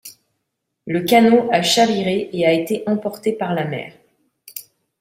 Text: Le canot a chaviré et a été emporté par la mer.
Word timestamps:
Le 0.87 1.01
canot 1.03 1.47
a 1.51 1.61
chaviré 1.61 2.31
et 2.33 2.47
a 2.47 2.53
été 2.53 2.81
emporté 2.87 3.33
par 3.33 3.53
la 3.53 3.65
mer. 3.65 3.93